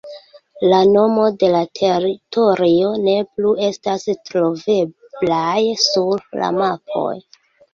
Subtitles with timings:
[0.69, 7.09] La nomo de la teritorio ne plu estas troveblaj sur la mapoj.